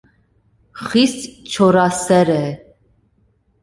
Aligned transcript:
Խիստ 0.85 1.29
չորասեր 1.53 2.37
է։ 2.41 2.43